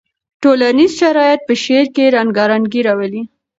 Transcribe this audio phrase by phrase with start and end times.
[0.41, 3.21] ټولنیز شرایط په شعر کې رنګارنګي راولي.